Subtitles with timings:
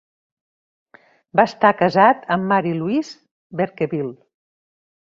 [1.41, 4.15] Va estar casat amb Mary Louise Berkebile.